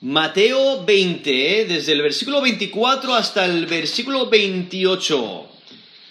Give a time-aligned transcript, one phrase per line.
[0.00, 5.48] Mateo 20, desde el versículo 24 hasta el versículo 28.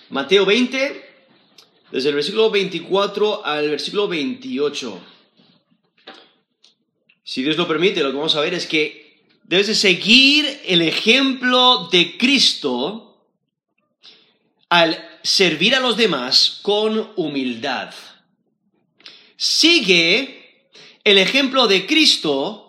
[0.10, 1.10] Mateo 20,
[1.94, 5.02] desde el versículo 24 al versículo 28.
[7.24, 10.82] Si Dios lo permite, lo que vamos a ver es que debes de seguir el
[10.82, 13.26] ejemplo de Cristo
[14.68, 17.94] al servir a los demás con humildad.
[19.38, 20.66] Sigue
[21.06, 22.67] el ejemplo de Cristo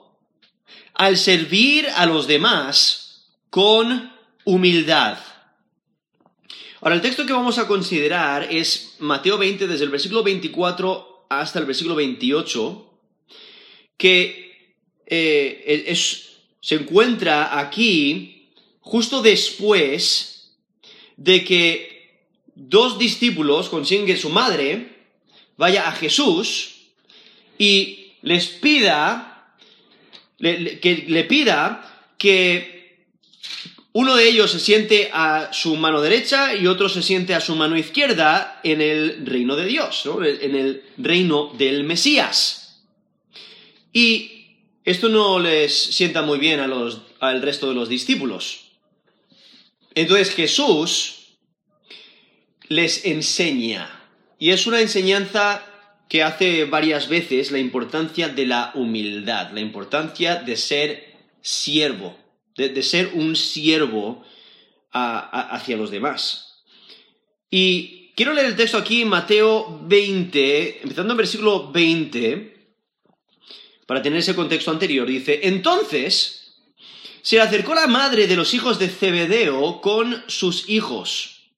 [0.99, 4.13] al servir a los demás con
[4.45, 5.19] humildad.
[6.81, 11.59] Ahora, el texto que vamos a considerar es Mateo 20, desde el versículo 24 hasta
[11.59, 13.01] el versículo 28,
[13.97, 14.75] que
[15.07, 15.95] eh,
[16.61, 20.53] se encuentra aquí justo después
[21.17, 22.23] de que
[22.55, 24.97] dos discípulos consiguen que su madre
[25.57, 26.75] vaya a Jesús
[27.59, 29.28] y les pida,
[30.39, 32.79] que le pida que
[33.93, 37.57] uno de ellos se siente a su mano derecha y otro se siente a su
[37.57, 42.85] mano izquierda en el reino de Dios, en el reino del Mesías.
[43.93, 44.39] Y
[44.85, 48.71] esto no les sienta muy bien a los, al resto de los discípulos.
[49.95, 51.37] Entonces Jesús
[52.69, 55.65] les enseña, y es una enseñanza
[56.09, 62.17] que hace varias veces la importancia de la humildad, la importancia de ser siervo
[62.67, 64.25] de, ser un siervo
[64.91, 66.65] hacia los demás.
[67.51, 72.75] Y quiero leer el texto aquí Mateo 20, empezando en versículo 20,
[73.87, 75.07] para tener ese contexto anterior.
[75.07, 76.57] Dice, entonces
[77.23, 81.53] se acercó la madre de los hijos de Zebedeo con sus hijos,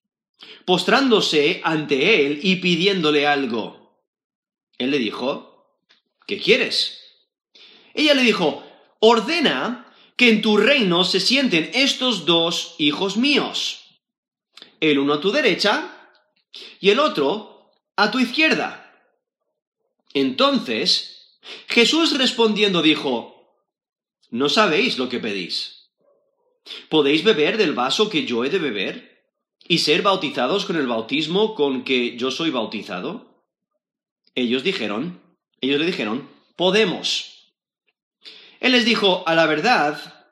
[0.64, 3.79] postrándose ante él y pidiéndole algo.
[4.80, 5.66] Él le dijo,
[6.26, 7.02] ¿qué quieres?
[7.92, 8.64] Ella le dijo,
[8.98, 14.00] ordena que en tu reino se sienten estos dos hijos míos,
[14.80, 16.14] el uno a tu derecha
[16.80, 18.90] y el otro a tu izquierda.
[20.14, 21.38] Entonces,
[21.68, 23.52] Jesús respondiendo dijo,
[24.30, 25.90] no sabéis lo que pedís.
[26.88, 29.26] ¿Podéis beber del vaso que yo he de beber
[29.68, 33.29] y ser bautizados con el bautismo con que yo soy bautizado?
[34.34, 35.20] Ellos dijeron,
[35.60, 37.52] ellos le dijeron, podemos.
[38.60, 40.26] Él les dijo, a la verdad,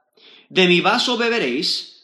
[0.48, 1.98] de mi vaso beberéis,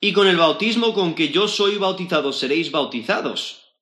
[0.00, 3.74] y con el bautismo con que yo soy bautizado seréis bautizados.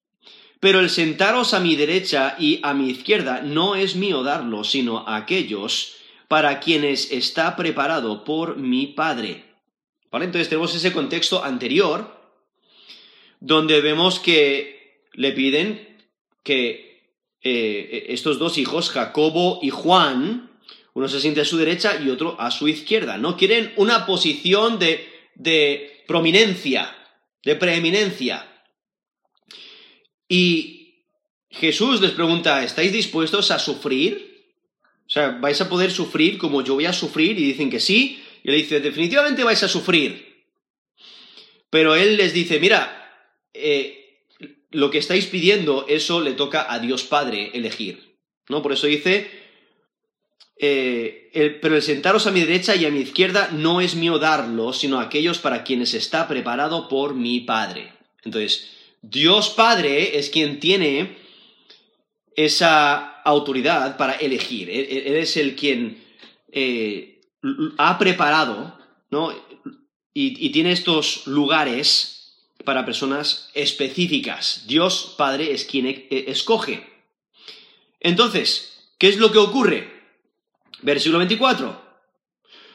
[0.61, 5.07] Pero el sentaros a mi derecha y a mi izquierda no es mío darlo, sino
[5.07, 5.95] a aquellos
[6.29, 9.45] para quienes está preparado por mi Padre.
[10.11, 10.27] ¿Vale?
[10.27, 12.19] Entonces tenemos ese contexto anterior,
[13.41, 15.99] donde vemos que le piden
[16.43, 16.94] que
[17.45, 20.51] eh, estos dos hijos, Jacobo y Juan,
[20.95, 23.19] uno se siente a su derecha y otro a su izquierda.
[23.19, 26.97] No quieren una posición de, de prominencia,
[27.45, 28.49] de preeminencia.
[30.29, 31.05] Y
[31.51, 34.55] Jesús les pregunta, ¿estáis dispuestos a sufrir?
[35.07, 37.39] O sea, ¿vais a poder sufrir como yo voy a sufrir?
[37.39, 38.23] Y dicen que sí.
[38.43, 40.47] Y le dice, definitivamente vais a sufrir.
[41.71, 43.05] Pero él les dice, mira,
[43.53, 44.04] eh,
[44.75, 48.17] lo que estáis pidiendo, eso le toca a Dios Padre elegir.
[48.49, 48.61] ¿No?
[48.61, 49.31] Por eso dice,
[50.59, 54.73] eh, pero el sentaros a mi derecha y a mi izquierda no es mío darlo,
[54.73, 57.93] sino aquellos para quienes está preparado por mi Padre.
[58.25, 58.71] Entonces,
[59.01, 61.17] Dios Padre es quien tiene
[62.37, 64.69] esa autoridad para elegir.
[64.69, 66.03] Él, es el quien
[66.51, 67.21] eh,
[67.79, 68.79] ha preparado,
[69.11, 69.33] ¿no?
[70.17, 72.14] Y tiene estos lugares
[72.65, 74.65] para personas específicas.
[74.67, 76.87] Dios Padre es quien e, escoge.
[78.01, 80.03] Entonces, ¿qué es lo que ocurre?
[80.83, 81.83] Versículo 24.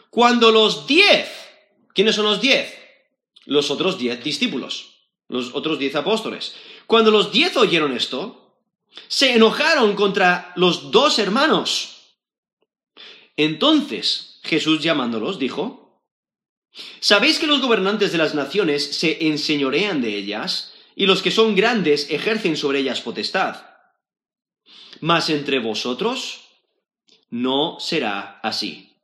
[0.09, 1.29] Cuando los diez,
[1.93, 2.75] ¿quiénes son los diez?
[3.45, 4.95] Los otros diez discípulos,
[5.27, 6.55] los otros diez apóstoles.
[6.87, 8.55] Cuando los diez oyeron esto,
[9.07, 12.15] se enojaron contra los dos hermanos.
[13.37, 15.78] Entonces Jesús llamándolos dijo,
[16.99, 21.55] ¿sabéis que los gobernantes de las naciones se enseñorean de ellas y los que son
[21.55, 23.65] grandes ejercen sobre ellas potestad?
[25.01, 26.41] Mas entre vosotros
[27.29, 28.97] no será así,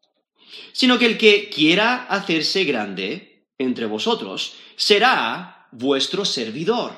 [0.72, 6.94] sino que el que quiera hacerse grande entre vosotros será vuestro servidor.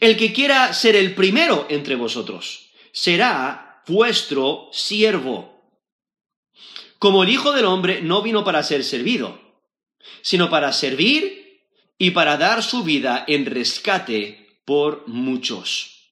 [0.00, 5.49] El que quiera ser el primero entre vosotros será vuestro siervo.
[7.00, 9.40] Como el Hijo del Hombre no vino para ser servido,
[10.20, 11.62] sino para servir
[11.96, 16.10] y para dar su vida en rescate por muchos.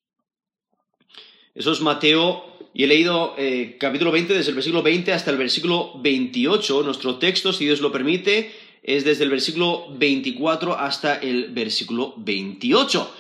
[1.55, 5.37] Eso es Mateo y he leído eh, capítulo 20 desde el versículo 20 hasta el
[5.37, 6.83] versículo 28.
[6.83, 8.51] Nuestro texto, si Dios lo permite,
[8.83, 13.15] es desde el versículo 24 hasta el versículo 28,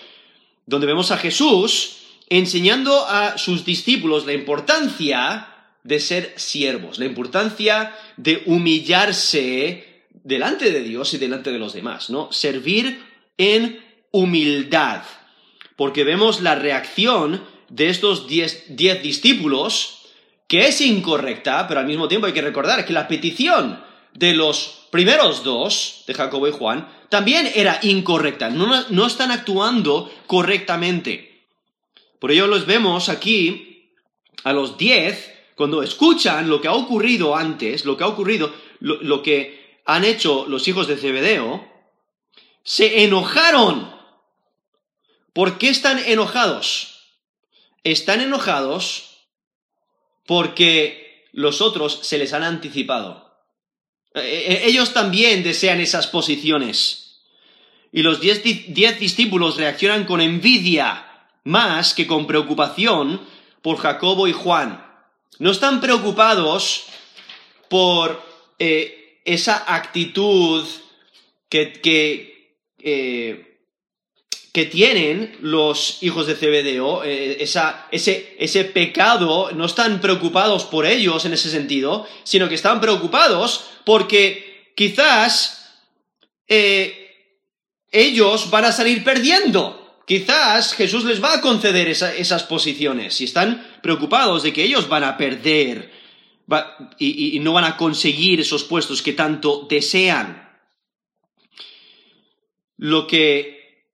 [0.64, 1.98] donde vemos a Jesús
[2.30, 5.57] enseñando a sus discípulos la importancia
[5.88, 12.11] de ser siervos, la importancia de humillarse delante de Dios y delante de los demás,
[12.11, 12.31] ¿no?
[12.31, 13.02] Servir
[13.38, 15.02] en humildad,
[15.76, 20.02] porque vemos la reacción de estos diez, discípulos,
[20.46, 23.82] que es incorrecta, pero al mismo tiempo hay que recordar que la petición
[24.12, 30.12] de los primeros dos, de Jacobo y Juan, también era incorrecta, no, no están actuando
[30.26, 31.46] correctamente.
[32.19, 33.94] Por ello los vemos aquí,
[34.44, 39.22] a los diez, cuando escuchan lo que ha ocurrido antes, lo que ha ocurrido, lo,
[39.22, 41.66] que han hecho los hijos de Zebedeo,
[42.62, 43.94] se enojaron.
[45.34, 46.94] ¿Por qué están enojados?
[47.84, 49.26] están enojados
[50.26, 53.34] porque los otros se les han anticipado.
[54.14, 57.20] E, e, ellos también desean esas posiciones.
[57.93, 58.43] Y los diez,
[59.00, 61.06] discípulos reaccionan con envidia
[61.44, 63.22] más que con preocupación
[63.62, 64.88] por Jacobo y Juan.
[65.38, 66.86] No están preocupados
[67.69, 68.22] por
[68.58, 70.66] eh, esa actitud
[71.48, 73.58] que, eh,
[74.52, 81.34] que tienen los hijos de Cebedeo, eh, ese, pecado, no están preocupados por ellos en
[81.34, 85.76] ese sentido, sino que están preocupados porque quizás
[86.48, 87.34] eh,
[87.92, 89.75] ellos van a salir perdiendo.
[90.06, 95.02] Quizás Jesús les va a conceder esas posiciones y están preocupados de que ellos van
[95.02, 95.90] a perder
[96.99, 100.46] y no van a conseguir esos puestos que tanto desean.
[102.76, 103.87] Lo que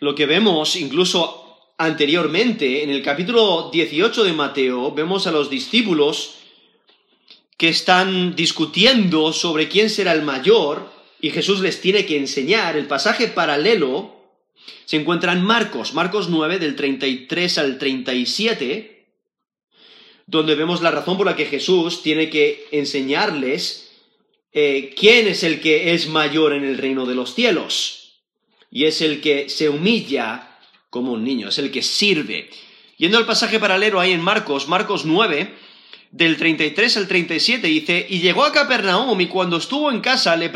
[0.00, 6.34] lo que vemos incluso anteriormente, en el capítulo 18 de Mateo, vemos a los discípulos
[7.56, 12.76] que están discutiendo sobre quién será el mayor y Jesús les tiene que enseñar.
[12.76, 14.16] El pasaje paralelo
[14.84, 18.99] se encuentra en Marcos, Marcos 9 del 33 al 37,
[20.30, 23.90] donde vemos la razón por la que Jesús tiene que enseñarles
[24.52, 28.22] eh, quién es el que es mayor en el reino de los cielos
[28.70, 32.48] y es el que se humilla como un niño, es el que sirve.
[32.96, 35.52] Yendo al pasaje paralelo ahí en Marcos, Marcos 9,
[36.12, 40.52] del 33 al 37, dice, y llegó a Capernaum y cuando estuvo en casa le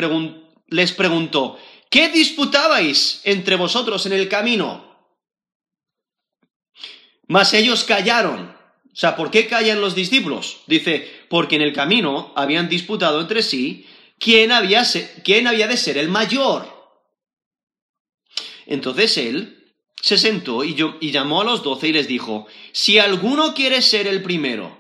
[0.69, 1.59] les preguntó,
[1.91, 5.11] ¿qué disputabais entre vosotros en el camino?
[7.27, 8.54] Mas ellos callaron.
[8.95, 10.59] O sea, ¿por qué callan los discípulos?
[10.69, 13.87] Dice, porque en el camino habían disputado entre sí
[14.21, 14.85] quién había,
[15.25, 16.73] quién había de ser el mayor.
[18.67, 20.77] Entonces él se sentó y,
[21.11, 24.79] llamó a los doce y les dijo, si alguno quiere ser el primero,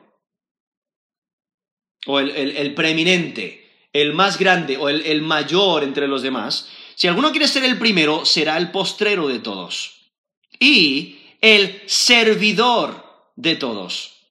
[2.06, 7.48] o el, preeminente, el más grande o el, mayor entre los demás, si alguno quiere
[7.48, 10.12] ser el primero, será el postrero de todos
[10.60, 13.03] y el servidor
[13.36, 14.30] de todos.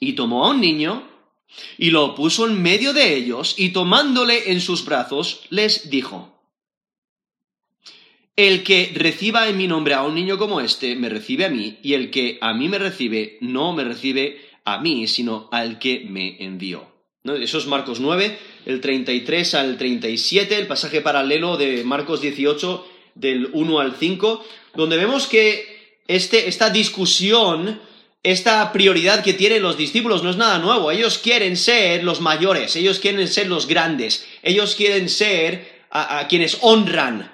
[0.00, 1.08] Y tomó a un niño
[1.78, 6.34] y lo puso en medio de ellos y tomándole en sus brazos les dijo,
[8.36, 11.78] el que reciba en mi nombre a un niño como este, me recibe a mí,
[11.82, 16.00] y el que a mí me recibe, no me recibe a mí, sino al que
[16.00, 16.92] me envió.
[17.22, 23.50] Eso es Marcos 9, el 33 al 37, el pasaje paralelo de Marcos 18, del
[23.52, 25.73] 1 al 5, donde vemos que
[26.08, 27.80] este, esta discusión,
[28.22, 30.90] esta prioridad que tienen los discípulos no es nada nuevo.
[30.90, 36.58] Ellos quieren ser los mayores, ellos quieren ser los grandes, ellos quieren ser a quienes
[36.60, 37.30] honran,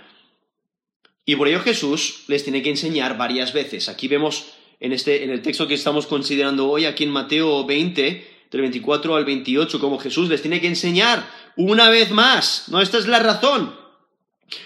[1.30, 3.88] y por ello Jesús les tiene que enseñar varias veces.
[3.88, 4.46] Aquí vemos
[4.80, 9.14] en, este, en el texto que estamos considerando hoy, aquí en Mateo 20, del 24
[9.14, 11.24] al 28, como Jesús les tiene que enseñar
[11.54, 12.64] una vez más.
[12.66, 13.76] No, esta es la razón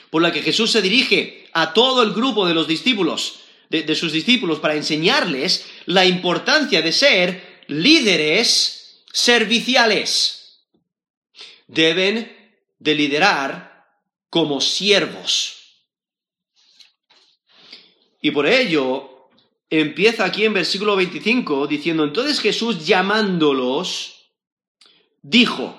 [0.08, 3.40] por la que Jesús se dirige a todo el grupo de los discípulos,
[3.70, 10.64] de sus discípulos, para enseñarles la importancia de ser líderes serviciales.
[11.66, 13.86] Deben de liderar
[14.28, 15.64] como siervos.
[18.20, 19.28] Y por ello
[19.70, 24.30] empieza aquí en versículo 25 diciendo, entonces Jesús llamándolos,
[25.22, 25.78] dijo,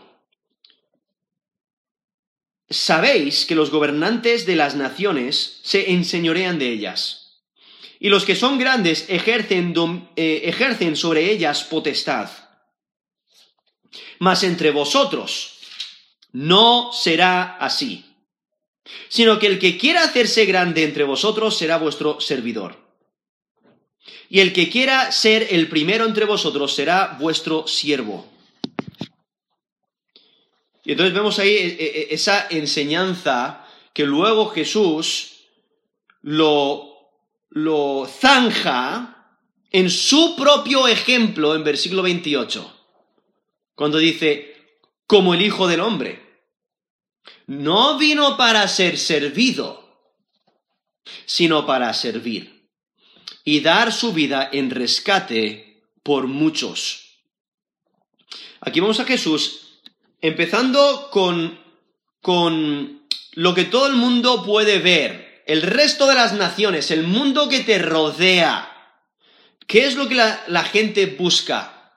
[2.69, 7.24] sabéis que los gobernantes de las naciones se enseñorean de ellas,
[8.05, 9.73] y los que son grandes ejercen,
[10.15, 12.29] eh, ejercen sobre ellas potestad.
[14.19, 15.57] Mas entre vosotros
[16.31, 18.05] no será así
[19.09, 22.77] sino que el que quiera hacerse grande entre vosotros será vuestro servidor.
[24.29, 28.27] y el que quiera ser el primero entre vosotros será vuestro siervo.
[30.83, 35.47] Y entonces vemos ahí eh, eh, esa enseñanza que luego Jesús
[36.21, 36.94] lo,
[37.55, 39.39] lo zanja
[39.71, 42.69] en su propio ejemplo en versículo 28,
[43.75, 46.21] cuando dice, como el Hijo del Hombre.
[47.47, 50.09] No vino para ser servido,
[51.25, 52.69] sino para servir
[53.45, 57.19] y dar su vida en rescate por muchos.
[58.59, 59.79] Aquí vamos a Jesús
[60.19, 61.57] empezando con,
[62.21, 67.47] con lo que todo el mundo puede ver, el resto de las naciones, el mundo
[67.49, 68.71] que te rodea.
[69.67, 71.93] ¿Qué es lo que la, gente busca?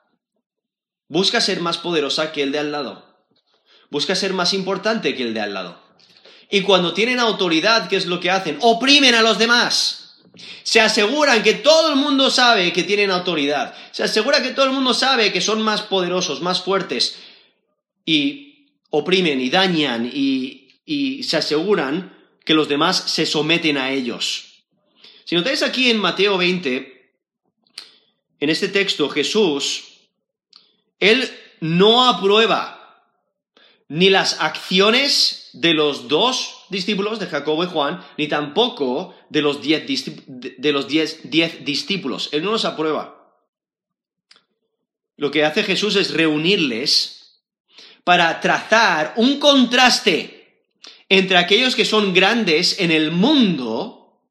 [1.07, 3.05] Busca ser más poderosa que el de al lado.
[3.89, 5.81] Busca ser más importante que el de al lado.
[6.51, 8.57] Y cuando tienen autoridad, ¿qué es lo que hacen?
[8.61, 10.21] Oprimen a los demás.
[10.63, 13.75] Se aseguran que todo el mundo sabe que tienen autoridad.
[13.91, 17.17] Se asegura que todo el mundo sabe que son más poderosos, más fuertes.
[18.05, 22.18] Y oprimen y dañan y se aseguran
[22.49, 24.63] que los demás se someten a ellos.
[25.23, 27.11] Si notáis aquí en Mateo 20,
[28.39, 29.83] en este texto, Jesús,
[30.99, 31.29] Él
[31.59, 33.05] no aprueba
[33.87, 39.61] ni las acciones de los dos discípulos de Jacobo y Juan, ni tampoco de los
[39.61, 39.83] diez,
[40.25, 41.21] de los diez,
[41.63, 42.29] discípulos.
[42.31, 43.31] Él no los aprueba.
[45.17, 47.43] Lo que hace Jesús es reunirles
[48.03, 50.38] para trazar un contraste
[51.09, 54.21] entre aquellos que son grandes en el mundo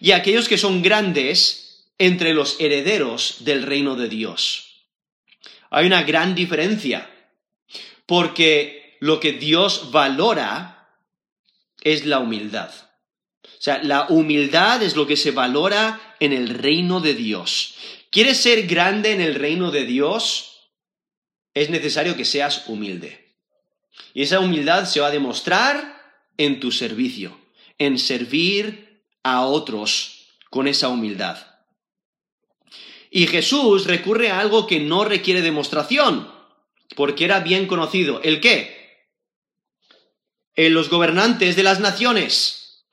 [0.00, 4.86] y aquellos que son grandes entre los herederos del reino de Dios.
[5.70, 7.08] Hay una gran diferencia
[8.06, 10.96] porque lo que Dios valora
[11.82, 12.72] es la humildad.
[13.44, 17.74] O sea, la humildad es lo que se valora en el reino de Dios.
[18.10, 20.70] ¿Quieres ser grande en el reino de Dios?
[21.52, 23.29] Es necesario que seas humilde.
[24.14, 26.00] Y esa humildad se va a demostrar
[26.36, 27.38] en tu servicio,
[27.78, 31.46] en servir a otros con esa humildad.
[33.10, 36.32] Y Jesús recurre a algo que no requiere demostración,
[36.96, 38.20] porque era bien conocido.
[38.22, 39.08] ¿El qué?
[40.54, 42.84] En los gobernantes de las naciones.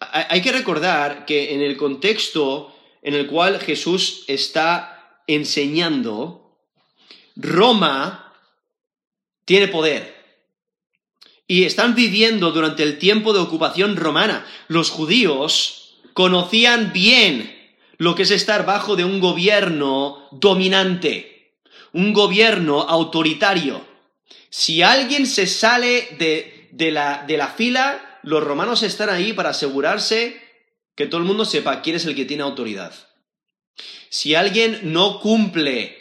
[0.00, 6.58] Hay que recordar que en el contexto en el cual Jesús está enseñando,
[7.36, 8.34] Roma
[9.44, 10.13] tiene poder.
[11.46, 14.46] Y están viviendo durante el tiempo de ocupación romana.
[14.68, 17.54] Los judíos conocían bien
[17.98, 21.34] lo que es estar bajo de un gobierno dominante
[21.94, 23.86] un gobierno autoritario.
[24.50, 30.40] Si alguien se sale de, la, de la fila, los romanos están ahí para asegurarse
[30.94, 32.92] que todo el mundo sepa quién es el que tiene autoridad.
[34.10, 35.96] Si alguien no cumple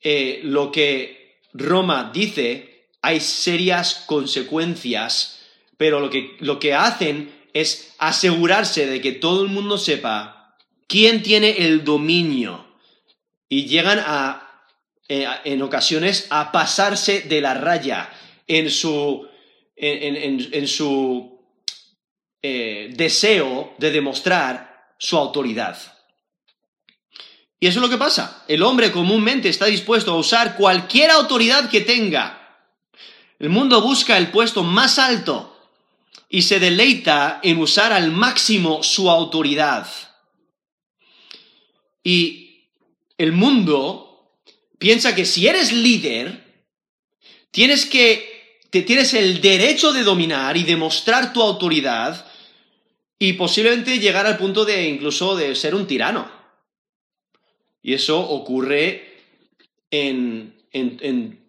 [0.00, 2.77] eh, lo que Roma dice,
[3.08, 5.38] hay serias consecuencias,
[5.78, 11.22] pero lo que, lo que hacen es asegurarse de que todo el mundo sepa quién
[11.22, 12.66] tiene el dominio
[13.48, 14.66] y llegan a
[15.08, 18.10] eh, en ocasiones a pasarse de la raya
[18.46, 19.26] en su,
[19.74, 21.40] en, su
[22.42, 25.78] eh, deseo de demostrar su autoridad.
[27.58, 28.44] Y eso es lo que pasa.
[28.48, 32.37] El hombre comúnmente está dispuesto a usar cualquier autoridad que tenga.
[33.38, 35.56] El mundo busca el puesto más alto
[36.28, 39.88] y se deleita en usar al máximo su autoridad.
[42.02, 42.66] Y
[43.16, 44.38] el mundo
[44.78, 46.64] piensa que si eres líder,
[47.50, 52.26] tienes que, te tienes el derecho de dominar y demostrar tu autoridad
[53.18, 56.30] y posiblemente llegar al punto de incluso de ser un tirano.
[57.82, 59.22] Y eso ocurre
[59.90, 61.47] en, en, en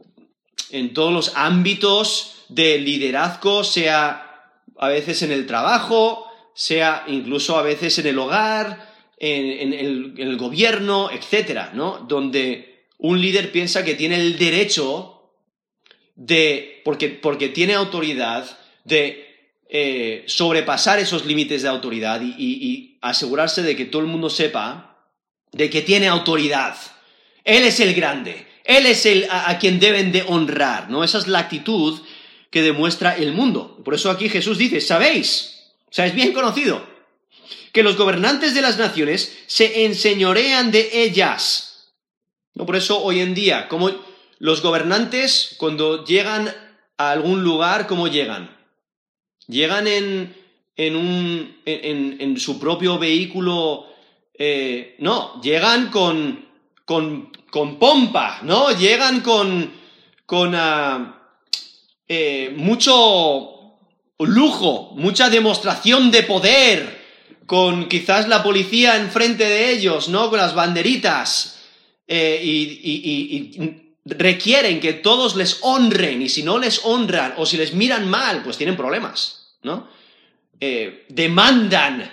[0.94, 7.98] todos los ámbitos de liderazgo, sea a veces en el trabajo, sea incluso a veces
[8.00, 12.00] en el hogar, en, el, en el, gobierno, etcétera, ¿no?
[12.08, 15.34] Donde un líder piensa que tiene el derecho
[16.16, 18.46] de, porque, porque tiene autoridad,
[18.84, 19.30] de
[19.70, 25.08] eh, sobrepasar esos límites de autoridad y, asegurarse de que todo el mundo sepa
[25.54, 26.76] de que tiene autoridad.
[27.46, 31.04] Él es el grande, él es el a, quien deben de honrar, ¿no?
[31.04, 32.00] Esa es la actitud
[32.52, 33.82] que demuestra el mundo.
[33.84, 35.72] Por eso aquí Jesús dice, ¿sabéis?
[35.90, 36.88] O sea, es bien conocido
[37.74, 41.66] que los gobernantes de las naciones se enseñorean de ellas
[42.54, 42.66] ¿No?
[42.66, 43.90] Por eso hoy en día, como
[44.38, 46.54] los gobernantes cuando llegan
[46.98, 48.56] a algún lugar, ¿cómo llegan?
[49.48, 50.36] Llegan en,
[50.76, 53.88] en, un, en, su propio vehículo
[54.34, 56.46] eh, no, llegan con,
[56.86, 58.72] con, con, pompa, ¿no?
[58.72, 59.72] Llegan con,
[60.26, 61.34] con ah,
[62.08, 63.78] eh, mucho
[64.20, 67.00] lujo, mucha demostración de poder,
[67.46, 70.30] con quizás la policía enfrente de ellos, ¿no?
[70.30, 71.60] Con las banderitas,
[72.08, 77.74] eh, y requieren que todos les honren y si no les honran o si les
[77.74, 79.88] miran mal, pues tienen problemas, ¿no?
[80.60, 82.12] Eh, demandan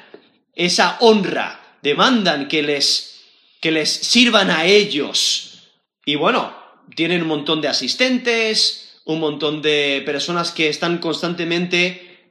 [0.55, 3.16] esa honra, demandan que les,
[3.61, 5.71] que les sirvan a ellos.
[6.05, 6.55] Y bueno,
[6.95, 12.31] tienen un montón de asistentes, un montón de personas que están constantemente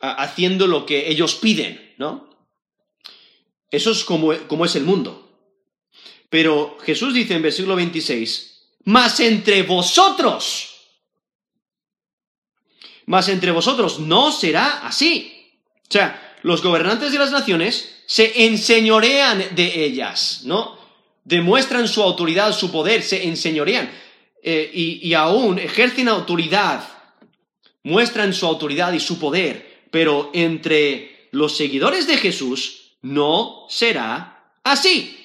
[0.00, 2.28] haciendo lo que ellos piden, ¿no?
[3.70, 5.20] Eso es como, como es el mundo.
[6.28, 10.70] Pero Jesús dice en versículo 26, mas entre vosotros,
[13.06, 15.52] mas entre vosotros no será así.
[15.88, 20.76] O sea, los gobernantes de las naciones se enseñorean de ellas, ¿no?
[21.24, 23.90] Demuestran su autoridad, su poder, se enseñorean.
[24.42, 26.86] Eh, y, y aún ejercen autoridad,
[27.82, 35.16] muestran su autoridad y su poder, pero entre los seguidores de Jesús no será así.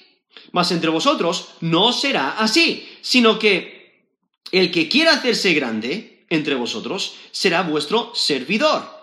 [0.54, 4.06] Mas entre vosotros no será así, sino que
[4.54, 8.99] el que quiera hacerse grande entre vosotros será vuestro servidor.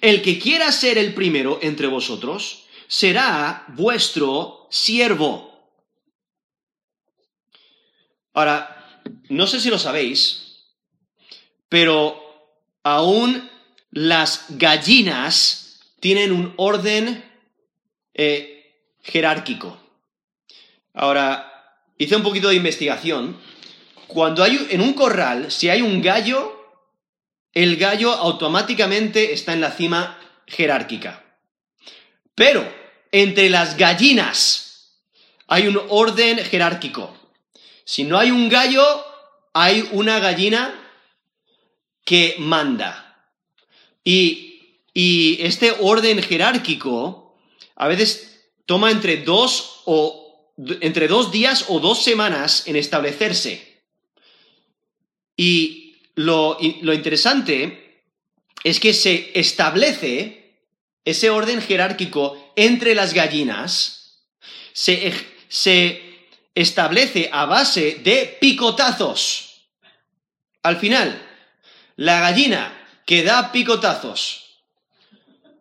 [0.00, 5.50] El que quiera ser el primero entre vosotros será vuestro siervo.
[8.32, 10.64] Ahora, no sé si lo sabéis,
[11.68, 12.20] pero
[12.82, 13.48] aún
[13.90, 17.24] las gallinas tienen un orden
[18.14, 19.78] eh, jerárquico.
[20.94, 23.38] Ahora, hice un poquito de investigación.
[24.06, 26.59] Cuando hay en un corral, si hay un gallo,
[27.52, 31.24] el gallo automáticamente está en la cima jerárquica.
[32.34, 32.66] Pero
[33.12, 35.00] entre las gallinas
[35.46, 37.16] hay un orden jerárquico.
[37.84, 38.84] Si no hay un gallo,
[39.52, 40.74] hay una gallina
[42.04, 43.28] que manda.
[44.04, 47.36] Y, y este orden jerárquico
[47.74, 53.82] a veces toma entre dos o entre dos días o dos semanas en establecerse.
[55.36, 58.04] Y lo, interesante
[58.64, 60.60] es que se establece
[61.04, 64.20] ese orden jerárquico entre las gallinas,
[64.72, 65.12] se,
[65.48, 69.68] se establece a base de picotazos.
[70.62, 71.26] Al final,
[71.96, 74.62] la gallina que da picotazos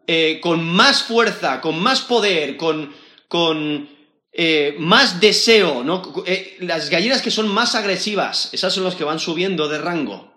[0.08, 2.94] eh, con más fuerza, con más poder, con,
[3.28, 3.90] con
[4.32, 5.84] eh, más deseo.
[6.26, 10.29] Eh, las gallinas que son más agresivas, esas son las que van subiendo de rango.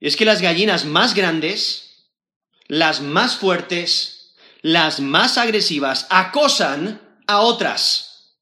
[0.00, 2.06] Y es que las gallinas más grandes,
[2.66, 8.36] las más fuertes, las más agresivas, acosan a otras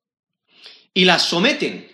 [0.94, 1.90] y las someten.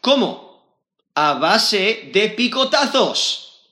[0.00, 0.82] ¿Cómo?
[1.14, 3.62] A base de picotazos,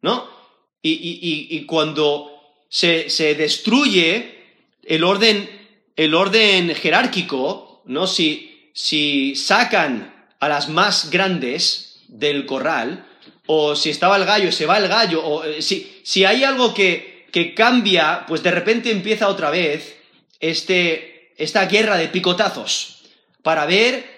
[0.00, 0.34] ¿no?
[0.82, 2.30] Y, cuando
[2.68, 4.44] se, se destruye
[4.84, 5.56] el orden
[5.96, 8.06] el orden jerárquico, ¿no?
[8.06, 13.06] Si, si sacan a las más grandes del corral,
[13.46, 16.74] o si estaba el gallo, se va el gallo, o eh, si, si hay algo
[16.74, 19.96] que, que, cambia, pues de repente empieza otra vez
[20.40, 23.02] este, esta guerra de picotazos
[23.42, 24.16] para ver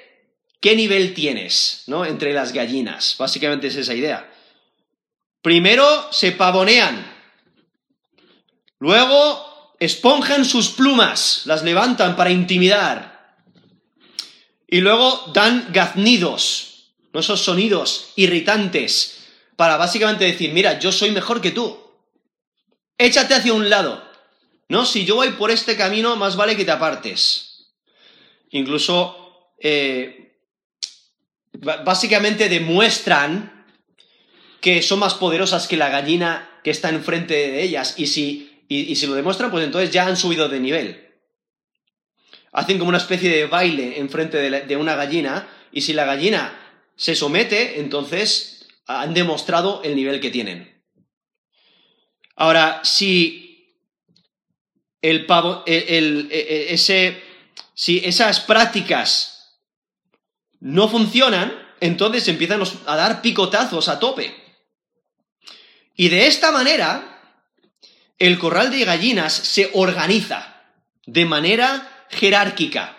[0.61, 2.05] qué nivel tienes, ¿no?
[2.05, 3.17] Entre las gallinas.
[3.19, 4.31] Básicamente es esa idea.
[5.43, 7.15] Primero se pavonean.
[8.79, 13.37] Luego esponjan sus plumas, las levantan para intimidar.
[14.67, 17.21] Y luego dan gaznidos, ¿no?
[17.21, 19.18] esos sonidos irritantes,
[19.59, 21.77] para básicamente decir, mira, yo soy mejor que tú.
[22.97, 24.09] Échate hacia un lado.
[24.69, 27.67] No, si yo voy por este camino, más vale que te apartes.
[28.51, 30.37] Incluso, eh,
[31.55, 33.67] básicamente demuestran
[34.61, 37.95] que son más poderosas que la gallina que está enfrente de ellas.
[37.97, 41.09] Y si y, si lo demuestran, pues entonces ya han subido de nivel.
[42.53, 46.57] Hacen como una especie de baile enfrente de, de una gallina y si la gallina
[46.95, 48.58] se somete, entonces
[48.89, 50.83] han demostrado el nivel que tienen.
[52.35, 53.77] Ahora, si
[55.01, 57.23] el pavo, el, ese,
[57.75, 59.61] si esas prácticas
[60.61, 64.35] no funcionan, entonces empiezan a dar picotazos a tope.
[65.95, 67.21] Y de esta manera,
[68.19, 70.63] el corral de gallinas se organiza
[71.07, 72.97] de manera jerárquica.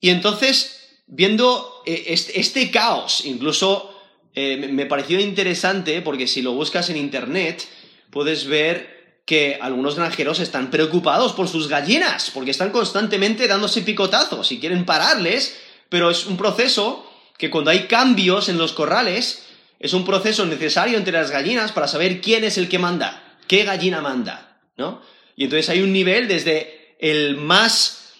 [0.00, 3.95] Y entonces, viendo eh, este, caos, incluso
[4.38, 7.66] eh, me pareció interesante porque si lo buscas en internet,
[8.10, 14.52] puedes ver que algunos granjeros están preocupados por sus gallinas, porque están constantemente dándose picotazos
[14.52, 19.46] y quieren pararles, pero es un proceso que cuando hay cambios en los corrales,
[19.80, 23.64] es un proceso necesario entre las gallinas para saber quién es el que manda, qué
[23.64, 25.00] gallina manda, ¿no?
[25.34, 28.12] Y entonces hay un nivel desde el más,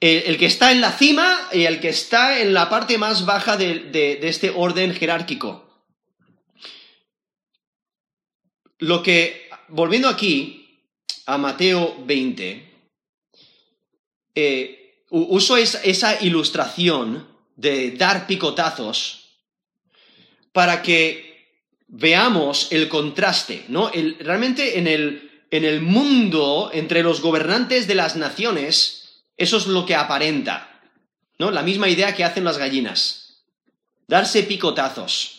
[0.00, 3.56] el, que está en la cima y el que está en la parte más baja
[3.56, 5.63] de este orden jerárquico.
[8.84, 10.78] Lo que, volviendo aquí
[11.24, 12.70] a Mateo 20,
[14.34, 19.38] eh, uso esa ilustración de dar picotazos
[20.52, 21.48] para que
[21.88, 23.90] veamos el contraste, ¿no?
[24.18, 29.86] realmente en el, en el mundo, entre los gobernantes de las naciones, eso es lo
[29.86, 30.82] que aparenta,
[31.38, 31.50] ¿no?
[31.50, 33.44] La misma idea que hacen las gallinas,
[34.06, 35.30] darse picotazos.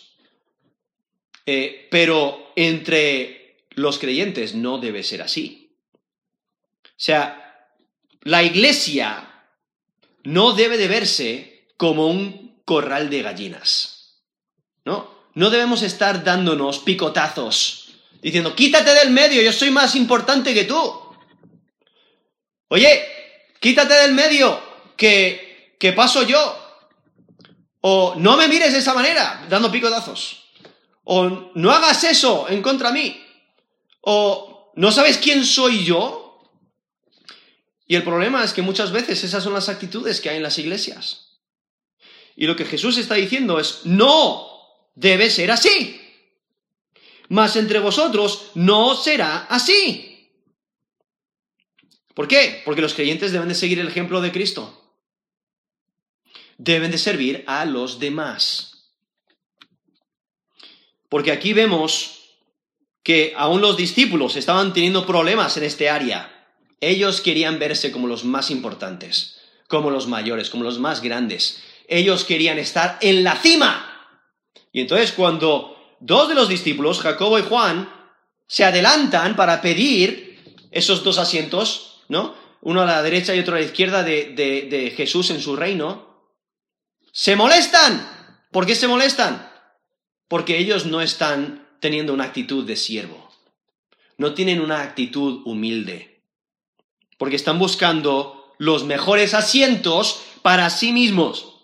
[1.45, 3.34] Eh, pero entre
[3.75, 5.77] los creyentes no debe ser así.
[6.83, 7.69] O sea,
[8.21, 9.49] la iglesia
[10.23, 14.21] no debe de verse como un corral de gallinas.
[14.83, 15.13] ¿No?
[15.33, 17.89] No debemos estar dándonos picotazos,
[18.21, 21.05] diciendo, quítate del medio, yo soy más importante que tú.
[22.69, 23.05] Oye,
[23.59, 24.59] quítate del medio,
[24.95, 26.61] que, paso yo.
[27.81, 30.49] O no me mires de esa manera, dando picotazos.
[31.03, 33.24] O no hagas eso en contra mí.
[34.05, 36.39] O no sabes quién soy yo.
[37.87, 40.57] Y el problema es que muchas veces esas son las actitudes que hay en las
[40.57, 41.39] iglesias.
[42.35, 44.47] Y lo que Jesús está diciendo es, no
[44.95, 46.01] debe ser así.
[47.29, 50.29] Mas entre vosotros no será así.
[52.13, 52.61] ¿Por qué?
[52.63, 54.81] Porque los creyentes deben de seguir el ejemplo de Cristo.
[56.57, 58.93] Deben de servir a los demás.
[61.09, 62.24] Porque aquí vemos
[63.05, 66.49] que aún los discípulos estaban teniendo problemas en este área.
[66.81, 71.61] Ellos querían verse como los más importantes, como los mayores, como los más grandes.
[71.87, 74.17] Ellos querían estar en la cima.
[74.71, 77.93] Y entonces cuando dos de los discípulos, Jacobo y Juan,
[78.47, 82.35] se adelantan para pedir esos dos asientos, ¿no?
[82.61, 86.31] Uno a la derecha y otro a la izquierda de, de Jesús en su reino,
[87.11, 88.47] se molestan.
[88.51, 89.47] ¿Por qué se molestan?
[90.27, 93.29] Porque ellos no están teniendo una actitud de siervo,
[94.17, 96.19] no tienen una actitud humilde,
[97.19, 101.59] porque están buscando los mejores asientos para sí mismos.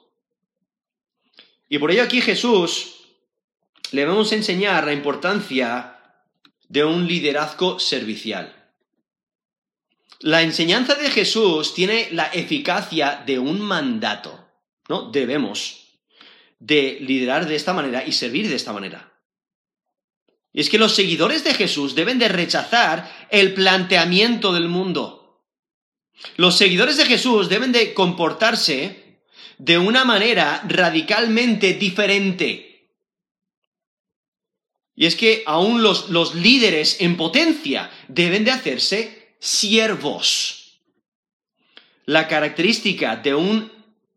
[1.69, 2.97] Y por ello aquí Jesús
[3.89, 5.99] le vamos a enseñar la importancia
[6.69, 8.75] de un liderazgo servicial.
[10.19, 14.47] La enseñanza de Jesús tiene la eficacia de un mandato,
[14.88, 15.10] ¿no?
[15.10, 15.97] Debemos
[16.60, 19.11] de liderar de esta manera y servir de esta manera.
[20.54, 25.42] Y es que los seguidores de Jesús deben de rechazar el planteamiento del mundo.
[26.36, 29.22] Los seguidores de Jesús deben de comportarse
[29.58, 32.90] de una manera radicalmente diferente.
[34.96, 40.82] Y es que aún los, los líderes en potencia deben de hacerse siervos.
[42.06, 43.72] La característica de un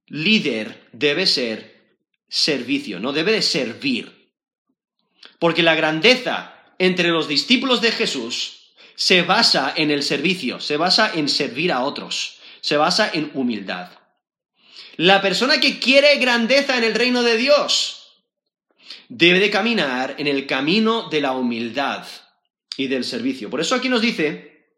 [0.09, 1.75] líder debe ser
[2.29, 4.24] servicio, no debe de servir.
[5.45, 11.13] Porque la grandeza entre los discípulos de Jesús se basa en el servicio, se basa
[11.13, 13.91] en servir a otros, se basa en humildad.
[14.97, 18.25] La persona que quiere grandeza en el reino de Dios
[19.11, 22.07] debe de caminar en el camino de la humildad
[22.79, 23.51] y del servicio.
[23.51, 24.71] Por eso aquí nos dice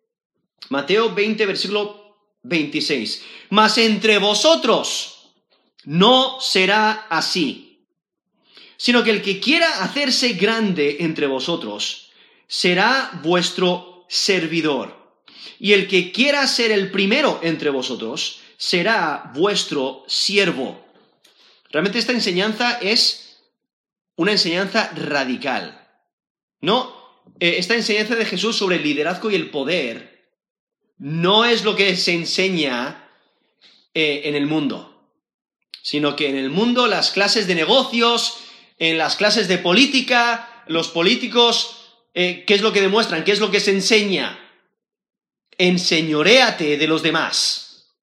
[0.70, 5.30] Mateo 20, versículo 26, mas entre vosotros,
[5.84, 7.75] no será así,
[8.76, 12.10] sino que el que quiera hacerse grande entre vosotros
[12.46, 14.96] será vuestro servidor,
[15.58, 20.84] y el que quiera ser el primero entre vosotros será vuestro siervo.
[21.70, 23.42] Realmente esta enseñanza es
[24.14, 25.86] una enseñanza radical.
[26.60, 26.94] No,
[27.40, 30.30] eh, esta enseñanza de Jesús sobre el liderazgo y el poder
[30.98, 33.10] no es lo que se enseña
[33.92, 34.96] eh, en el mundo
[35.86, 38.38] sino que en el mundo las clases de negocios,
[38.78, 41.76] en las clases de política, los políticos,
[42.14, 43.24] eh, ¿qué es lo que demuestran?
[43.24, 44.38] ¿Qué es lo que se enseña?
[45.58, 47.94] Enseñoréate de los demás.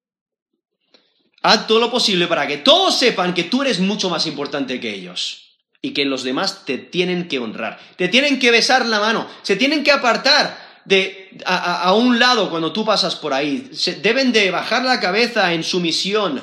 [1.42, 4.94] Haz todo lo posible para que todos sepan que tú eres mucho más importante que
[4.94, 9.28] ellos y que los demás te tienen que honrar, te tienen que besar la mano,
[9.42, 14.50] se tienen que apartar de a, un lado cuando tú pasas por ahí, deben de
[14.50, 16.42] bajar la cabeza en sumisión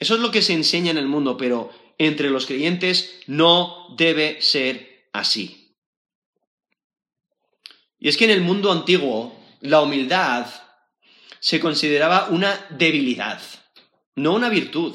[0.00, 4.40] eso es lo que se enseña en el mundo, pero entre los creyentes no debe
[4.40, 5.76] ser así.
[7.98, 10.46] Y es que en el mundo antiguo la humildad
[11.40, 13.42] se consideraba una debilidad,
[14.16, 14.94] no una virtud.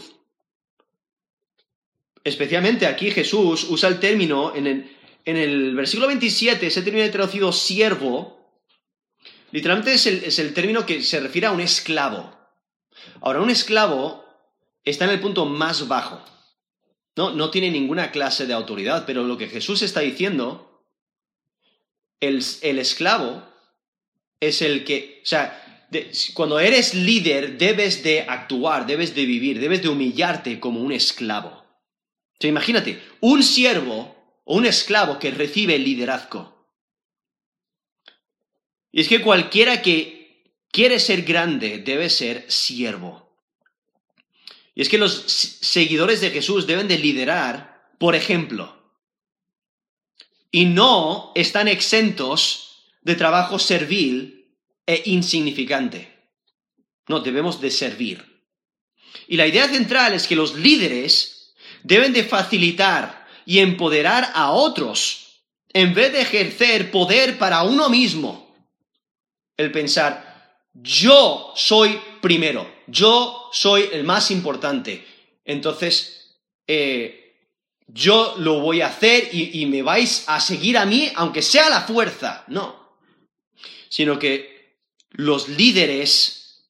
[2.23, 4.89] Especialmente aquí Jesús usa el término, en
[5.25, 8.49] el, versículo 27, ese término traducido siervo,
[9.51, 12.35] literalmente es el término que se refiere a un esclavo.
[13.21, 14.25] Ahora, un esclavo
[14.83, 16.34] está en el punto más bajo.
[17.15, 20.83] No, no tiene ninguna clase de autoridad, pero lo que Jesús está diciendo,
[22.19, 23.43] el, el esclavo
[24.39, 25.61] es el que, o sea,
[26.33, 31.49] cuando eres líder debes de actuar, debes de vivir, debes de humillarte como un esclavo.
[31.49, 36.55] O sea, imagínate, un siervo o un esclavo que recibe liderazgo.
[38.91, 43.24] Y es que cualquiera que quiere ser grande debe ser siervo.
[44.75, 45.23] Y es que los
[45.61, 48.75] seguidores de Jesús deben de liderar, por ejemplo,
[50.51, 54.53] y no están exentos de trabajo servil
[54.85, 56.13] e insignificante.
[57.07, 58.43] No, debemos de servir.
[59.27, 65.43] Y la idea central es que los líderes deben de facilitar y empoderar a otros
[65.71, 68.55] en vez de ejercer poder para uno mismo.
[69.55, 75.05] El pensar, yo soy primero, yo soy el más importante.
[75.43, 76.35] Entonces,
[76.67, 77.25] eh,
[77.87, 81.81] yo lo voy a hacer y, me vais a seguir a mí, aunque sea la
[81.81, 82.43] fuerza.
[82.47, 82.97] No.
[83.89, 84.75] Sino que
[85.11, 86.63] los líderes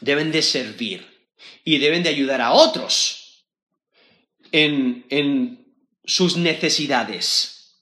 [0.00, 1.06] deben de servir
[1.64, 3.44] y deben de ayudar a otros
[4.50, 5.74] en, en
[6.04, 7.76] sus necesidades.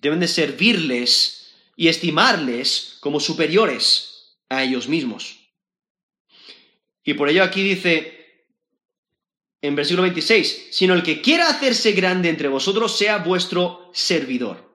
[0.00, 5.38] Deben de servirles y estimarles como superiores a ellos mismos.
[7.08, 8.44] Y por ello aquí dice
[9.62, 14.70] en versículo 26, sino el que quiera hacerse grande entre vosotros sea vuestro servidor.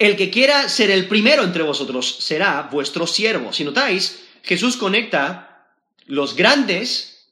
[0.00, 3.52] El que quiera ser el primero entre vosotros será vuestro siervo.
[3.52, 5.76] Si notáis, Jesús conecta
[6.06, 7.28] los grandes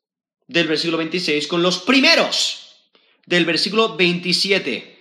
[0.47, 2.77] del versículo 26 con los primeros
[3.27, 5.01] del versículo 27.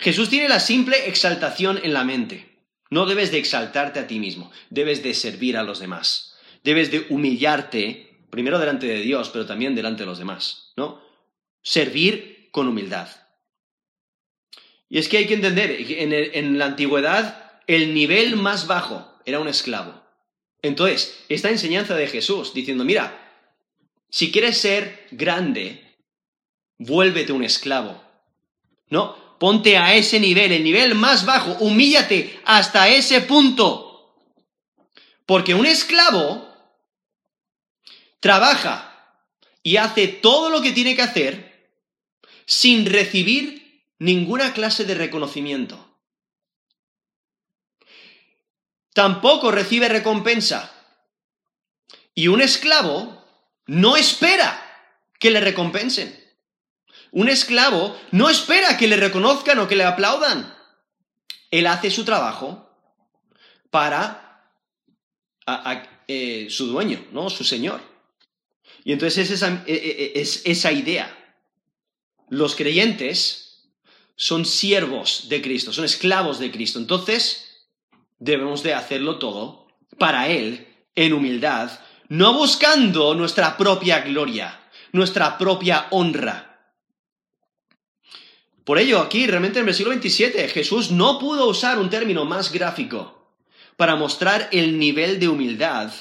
[0.00, 2.58] Jesús tiene la simple exaltación en la mente.
[2.90, 6.31] No debes de exaltarte a ti mismo, debes de servir a los demás
[6.62, 11.02] debes de humillarte, primero delante de Dios, pero también delante de los demás, ¿no?
[11.62, 13.08] Servir con humildad.
[14.88, 19.40] Y es que hay que entender, en, en la antigüedad el nivel más bajo era
[19.40, 20.02] un esclavo.
[20.60, 23.18] Entonces, esta enseñanza de Jesús diciendo, mira,
[24.10, 25.96] si quieres ser grande,
[26.78, 28.02] vuélvete un esclavo.
[28.90, 34.14] No, ponte a ese nivel, el nivel más bajo, humíllate hasta ese punto.
[35.26, 36.51] Porque un esclavo
[38.22, 39.18] trabaja
[39.64, 41.68] y hace todo lo que tiene que hacer
[42.46, 45.98] sin recibir ninguna clase de reconocimiento.
[48.94, 50.72] Tampoco recibe recompensa.
[52.14, 53.24] Y un esclavo
[53.66, 54.60] no espera
[55.18, 56.18] que le recompensen.
[57.10, 60.54] Un esclavo no espera que le reconozcan o que le aplaudan.
[61.50, 62.70] Él hace su trabajo
[63.70, 64.54] para
[66.06, 67.28] eh, su dueño, ¿no?
[67.28, 67.91] Su señor.
[68.84, 71.16] Y entonces es esa, e, e, e, es esa idea.
[72.28, 73.70] Los creyentes
[74.16, 76.78] son siervos de Cristo, son esclavos de Cristo.
[76.78, 77.66] Entonces,
[78.18, 79.68] debemos de hacerlo todo
[79.98, 81.70] para Él, en humildad,
[82.08, 84.60] no buscando nuestra propia gloria,
[84.92, 86.74] nuestra propia honra.
[88.64, 92.52] Por ello, aquí realmente en el versículo 27, Jesús no pudo usar un término más
[92.52, 93.36] gráfico
[93.76, 95.92] para mostrar el nivel de humildad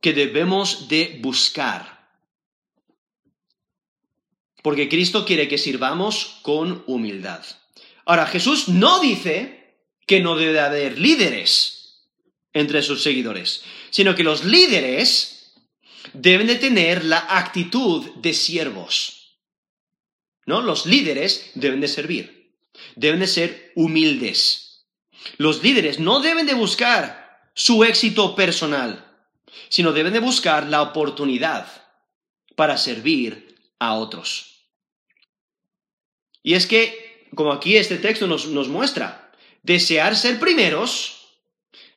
[0.00, 1.99] que debemos de buscar.
[4.62, 7.44] Porque Cristo quiere que sirvamos con humildad.
[8.04, 12.08] Ahora, Jesús no dice que no debe haber líderes
[12.52, 15.54] entre sus seguidores, sino que los líderes
[16.12, 19.38] deben de tener la actitud de siervos.
[20.46, 20.60] ¿No?
[20.60, 22.56] Los líderes deben de servir,
[22.96, 24.86] deben de ser humildes.
[25.36, 29.06] Los líderes no deben de buscar su éxito personal,
[29.68, 31.68] sino deben de buscar la oportunidad
[32.56, 34.49] para servir a otros.
[36.42, 41.16] Y es que, como aquí este texto nos, muestra, desear ser primeros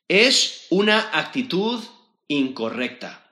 [0.08, 1.82] es una actitud
[2.28, 3.22] incorrecta.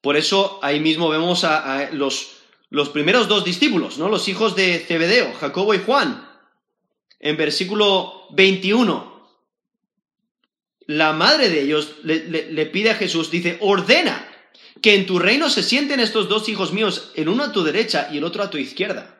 [0.00, 2.36] Por eso ahí mismo vemos a, los,
[2.70, 4.08] los, primeros dos discípulos, ¿no?
[4.08, 6.28] Los hijos de Zebedeo, Jacobo y Juan.
[7.20, 9.28] En versículo 21,
[10.86, 14.28] la madre de ellos le, pide a Jesús, dice, ordena
[14.82, 18.08] que en tu reino se sienten estos dos hijos míos, el uno a tu derecha
[18.12, 19.13] y el otro a tu izquierda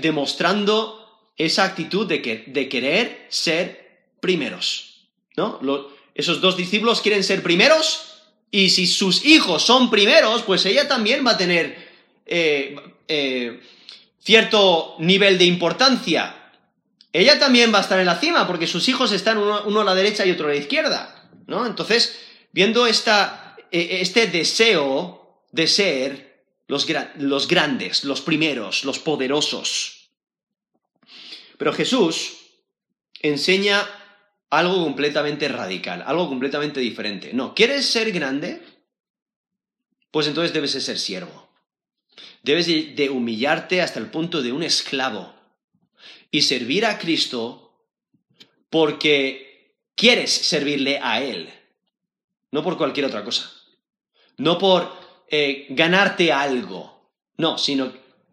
[0.00, 0.98] demostrando
[1.36, 4.84] esa actitud de, que, de querer ser primeros.
[5.36, 5.60] ¿No?
[6.14, 8.08] esos dos discípulos quieren ser primeros
[8.50, 11.78] y si sus hijos son primeros, pues ella también va a tener
[12.26, 12.74] eh,
[13.06, 13.60] eh,
[14.20, 16.34] cierto nivel de importancia.
[17.12, 19.94] Ella también va a estar en la cima porque sus hijos están uno, a la
[19.94, 21.30] derecha y otro a la izquierda.
[21.46, 21.66] ¿no?
[21.66, 22.18] Entonces,
[22.52, 22.90] viendo e,
[23.70, 26.27] este deseo de ser
[26.68, 26.86] los,
[27.48, 30.10] grandes, los primeros, los poderosos.
[31.56, 32.36] Pero Jesús
[33.20, 33.88] enseña
[34.50, 37.32] algo completamente radical, algo completamente diferente.
[37.32, 38.62] No, ¿quieres ser grande?
[40.10, 41.48] Pues entonces debes de ser siervo.
[42.42, 45.34] Debes de humillarte hasta el punto de un esclavo
[46.30, 47.86] y servir a Cristo
[48.70, 51.52] porque quieres servirle a Él,
[52.52, 53.50] no por cualquier otra cosa,
[54.36, 57.92] no por eh, ganarte algo, no, sino,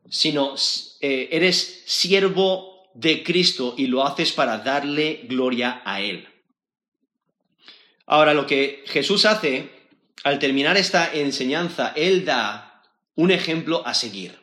[0.10, 0.56] sino
[1.02, 6.28] eh, eres siervo de Cristo y lo haces para darle gloria a Él.
[8.06, 9.70] Ahora, lo que Jesús hace,
[10.24, 12.84] al terminar esta enseñanza, Él da
[13.16, 14.40] un ejemplo a seguir.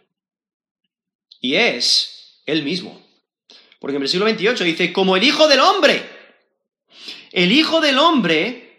[1.40, 3.00] Y es Él mismo.
[3.78, 6.02] Porque en el versículo 28 dice, como el Hijo del Hombre.
[7.32, 8.71] El Hijo del Hombre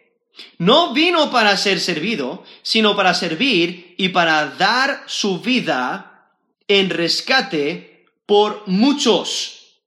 [0.58, 6.32] no vino para ser servido, sino para servir y para dar su vida
[6.67, 9.82] en rescate por muchos.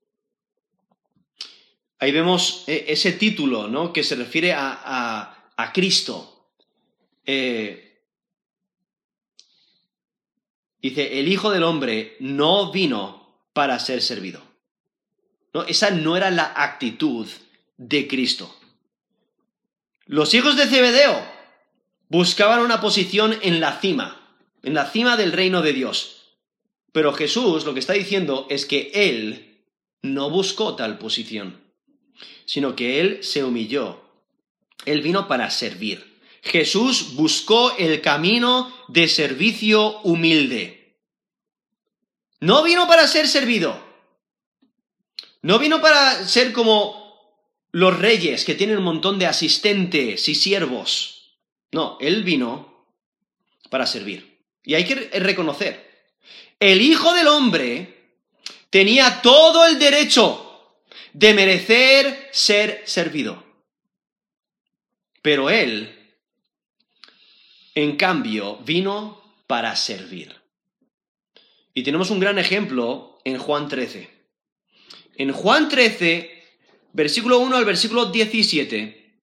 [1.99, 3.93] Ahí vemos eh, ese título, ¿no?
[3.93, 5.33] Que se refiere a,
[5.73, 6.51] Cristo.
[7.25, 8.03] Eh,
[10.81, 14.43] dice, el Hijo del Hombre no vino para ser servido.
[15.67, 17.27] Esa no era la actitud
[17.79, 18.55] de Cristo.
[20.07, 21.21] Los hijos de Zebedeo
[22.09, 26.37] buscaban una posición en la cima, en la cima del reino de Dios.
[26.93, 29.65] Pero Jesús lo que está diciendo es que Él
[30.03, 31.61] no buscó tal posición,
[32.45, 34.01] sino que Él se humilló.
[34.85, 36.21] Él vino para servir.
[36.43, 40.97] Jesús buscó el camino de servicio humilde.
[42.39, 43.83] No vino para ser servido,
[45.43, 47.06] no vino para ser como
[47.77, 51.37] los reyes que tienen un montón de asistentes y siervos.
[51.73, 52.87] No, Él vino
[53.69, 54.39] para servir.
[54.65, 55.87] Y hay que reconocer,
[56.59, 58.15] el Hijo del Hombre
[58.71, 60.79] tenía todo el derecho
[61.13, 63.45] de merecer ser servido.
[65.21, 66.15] Pero Él,
[67.75, 70.35] en cambio, vino para servir.
[71.75, 74.09] Y tenemos un gran ejemplo en Juan 13.
[75.19, 76.36] En Juan 13,
[76.97, 79.21] versículo 1 al versículo 17,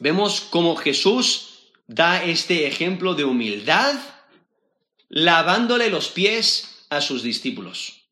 [0.00, 3.94] vemos cómo Jesús da este ejemplo de humildad
[5.08, 8.02] lavándole los pies a sus discípulos,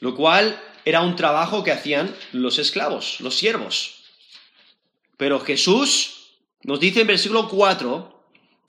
[0.00, 3.96] lo cual era un trabajo que hacían los esclavos, los siervos.
[5.18, 8.24] Pero Jesús nos dice en versículo 4,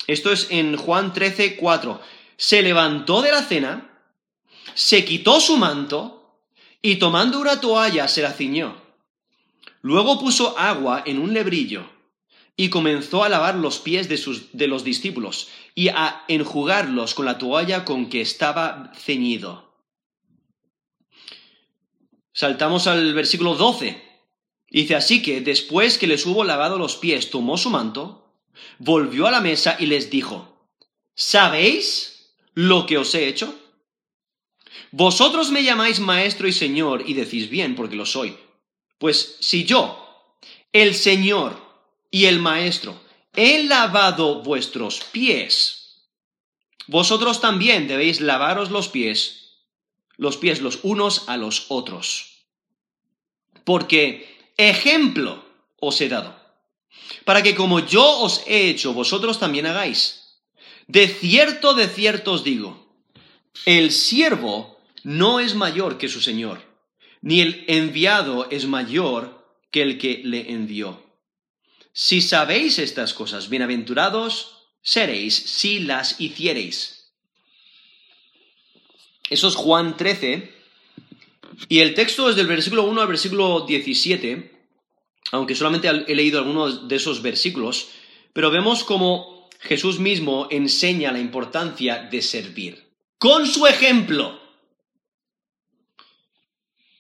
[0.08, 2.02] esto es en Juan 13, 4,
[2.36, 4.04] se levantó de la cena,
[4.74, 6.38] se quitó su manto,
[6.82, 8.89] y tomando una toalla se la ciñó.
[9.82, 11.90] Luego puso agua en un lebrillo
[12.58, 17.26] y comenzó a lavar los pies de, sus, de los discípulos y a enjugarlos con
[17.26, 19.74] la toalla con que estaba ceñido.
[22.34, 24.02] Saltamos al versículo 12.
[24.70, 28.34] Dice así que después que les hubo lavado los pies, tomó su manto,
[28.78, 30.68] volvió a la mesa y les dijo,
[31.16, 33.56] ¿sabéis lo que os he hecho?
[34.92, 38.38] Vosotros me llamáis maestro y señor y decís bien porque lo soy.
[39.00, 40.36] Pues si yo,
[40.74, 41.58] el señor
[42.12, 43.02] y el maestro,
[43.34, 45.80] he lavado vuestros pies,
[46.88, 49.54] vosotros también debéis lavaros los pies,
[50.18, 52.44] los pies los unos a los otros.
[53.64, 55.46] Porque ejemplo
[55.80, 56.38] os he dado,
[57.24, 60.42] para que como yo os he hecho, vosotros también hagáis.
[60.88, 62.86] De cierto, de cierto os digo,
[63.66, 66.69] el siervo no es mayor que su Señor,
[67.22, 71.04] ni el enviado es mayor que el que le envió.
[71.94, 77.12] Si sabéis estas cosas, bienaventurados seréis si las hiciereis.
[79.30, 80.60] Eso es Juan 13,
[81.68, 84.52] y el texto es del versículo 1 al versículo 17,
[85.32, 87.90] aunque solamente he leído algunos de esos versículos,
[88.34, 92.90] pero vemos como Jesús mismo enseña la importancia de servir.
[93.18, 94.40] Con su ejemplo.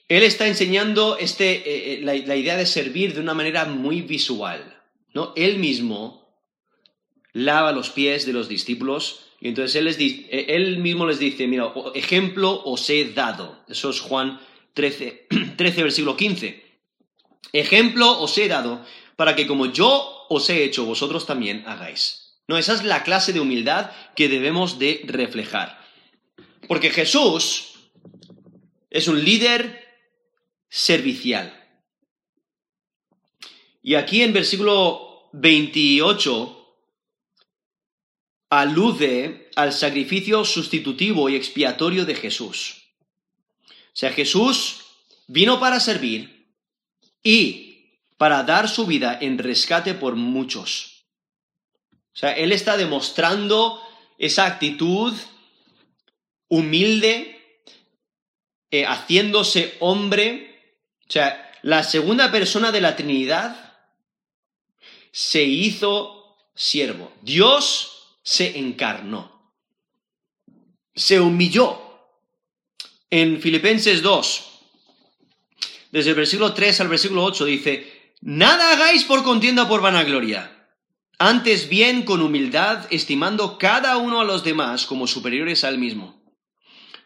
[0.10, 4.82] Él está enseñando este, eh, eh, la, idea de servir de una manera muy visual.
[5.14, 5.34] ¿no?
[5.36, 6.36] Él mismo
[7.32, 11.72] lava los pies de los discípulos y entonces él, eh, él mismo les dice, mira,
[11.93, 13.64] ejemplo os he dado.
[13.70, 14.41] Eso es Juan
[14.74, 16.66] 13, 13 versículo 15.
[17.53, 18.84] Ejemplo os he dado
[19.16, 22.39] para que como yo os he hecho, vosotros también hagáis.
[22.47, 25.80] No, esa es la clase de humildad que debemos de reflejar.
[26.68, 27.76] Porque Jesús
[28.89, 29.88] es un líder
[30.70, 31.55] servicial.
[33.82, 36.55] Y aquí en versículo 28
[38.49, 42.84] alude al sacrificio sustitutivo y expiatorio de Jesús.
[43.70, 44.86] O sea, Jesús
[45.28, 46.47] vino para servir
[47.24, 47.70] y
[48.17, 51.05] para dar su vida en rescate por muchos.
[52.13, 53.82] O sea, Él está demostrando
[54.17, 55.13] esa actitud
[56.49, 57.63] humilde,
[58.72, 60.49] eh, haciéndose hombre.
[61.10, 63.74] O sea, la segunda persona de la Trinidad
[65.12, 67.12] se hizo siervo.
[67.24, 69.55] Dios se encarnó.
[70.93, 71.88] Se humilló.
[73.10, 74.49] En Filipenses 2,
[75.91, 80.68] desde el versículo 3 al versículo 8 dice, Nada hagáis por contienda por vanagloria.
[81.18, 86.18] Antes bien con humildad, estimando cada uno a los demás como superiores al mismo.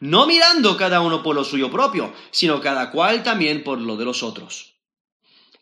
[0.04, 4.04] No mirando cada uno por lo suyo propio, sino cada cual también por lo de
[4.04, 4.74] los otros.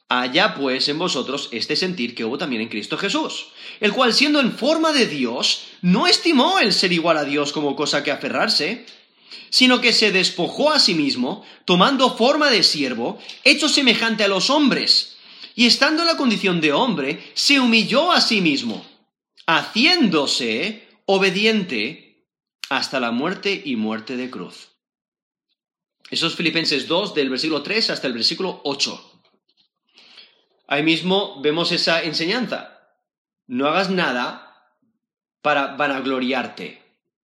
[0.10, 4.40] Haya pues en vosotros este sentir que hubo también en Cristo Jesús, el cual siendo
[4.40, 8.88] en forma de Dios, no estimó el ser igual a Dios como cosa que aferrarse,
[9.52, 14.50] sino que se despojó a sí mismo, tomando forma de siervo, hecho semejante a los
[14.50, 15.18] hombres,
[15.54, 18.84] y estando en la condición de hombre, se humilló a sí mismo,
[19.46, 22.11] haciéndose obediente
[22.72, 24.70] hasta la muerte y muerte de cruz.
[26.10, 29.24] Esos Filipenses 2 del versículo 3 hasta el versículo 8.
[30.68, 32.80] Ahí mismo vemos esa enseñanza.
[33.46, 34.72] No hagas nada
[35.42, 36.82] para vanagloriarte.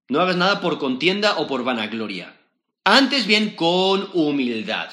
[0.09, 2.39] No hagas nada por contienda o por vanagloria.
[2.85, 4.91] Antes bien con humildad.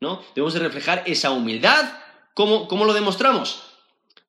[0.00, 0.22] ¿no?
[0.34, 1.92] Debemos de reflejar esa humildad.
[2.32, 3.62] ¿Cómo, cómo lo demostramos?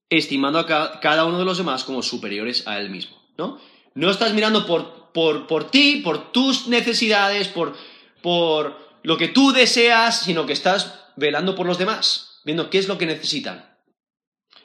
[0.10, 3.16] Estimando a cada uno de los demás como superiores a él mismo.
[3.38, 3.58] ¿no?
[3.94, 7.76] No estás mirando por, por, por ti, por tus necesidades, por,
[8.22, 12.88] por lo que tú deseas, sino que estás velando por los demás viendo qué es
[12.88, 13.76] lo que necesitan,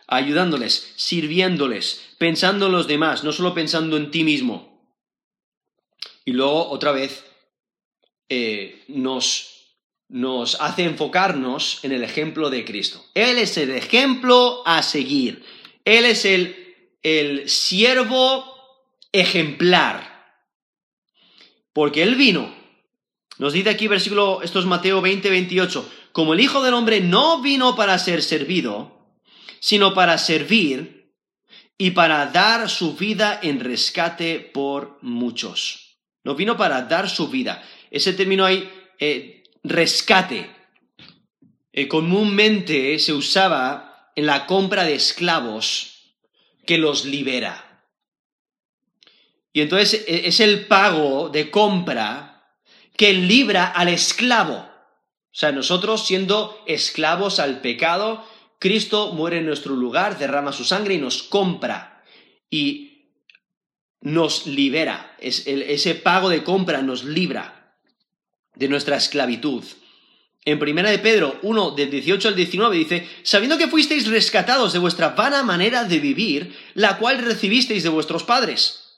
[0.06, 4.94] ayudándoles, sirviéndoles, pensando en los demás, no solo pensando en ti mismo.
[6.24, 7.24] Y luego, otra vez,
[8.28, 9.72] eh, nos,
[10.08, 13.04] nos hace enfocarnos en el ejemplo de Cristo.
[13.14, 15.42] Él es el ejemplo a seguir.
[15.86, 18.44] Él es el, el siervo
[19.10, 20.09] ejemplar.
[21.72, 22.54] Porque Él vino.
[23.38, 27.40] Nos dice aquí versículo, esto es Mateo 20, 28 como el Hijo del Hombre no
[27.40, 29.14] vino para ser servido,
[29.60, 31.14] sino para servir
[31.78, 35.98] y para dar su vida en rescate por muchos.
[36.24, 37.62] No vino para dar su vida.
[37.90, 38.68] Ese término ahí,
[38.98, 40.50] eh, rescate,
[41.72, 46.16] eh, comúnmente se usaba en la compra de esclavos
[46.66, 47.69] que los libera.
[49.52, 52.54] Y entonces e, es el pago de compra
[52.96, 54.56] que libra al esclavo.
[54.56, 58.24] O sea, nosotros siendo esclavos al pecado,
[58.58, 62.02] Cristo muere en nuestro lugar, derrama su sangre y nos compra
[62.50, 62.90] y
[64.00, 65.16] nos libera.
[65.20, 67.76] ese pago de compra nos libra
[68.54, 69.64] de nuestra esclavitud.
[70.44, 74.78] En 1 de Pedro 1, del 18 al 19 dice, sabiendo que fuisteis rescatados de
[74.78, 78.89] vuestra vana manera de vivir, la cual recibisteis de vuestros padres,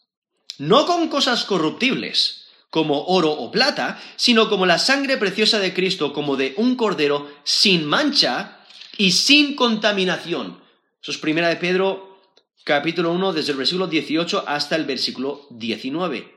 [0.58, 6.12] no con cosas corruptibles, como oro o plata, sino como la sangre preciosa de Cristo,
[6.12, 8.64] como de un cordero sin mancha
[8.96, 10.62] y sin contaminación.
[11.02, 12.18] Eso es primera de Pedro,
[12.64, 16.32] capítulo 1, desde el versículo 18 hasta el versículo 19.